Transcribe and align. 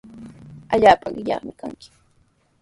Allaapa 0.73 1.07
qillami 1.15 1.53
kanki. 1.59 1.89